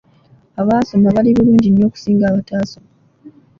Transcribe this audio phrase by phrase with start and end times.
[0.61, 2.89] Abaasoma bali bulungi nnyo okusinga abataasoma.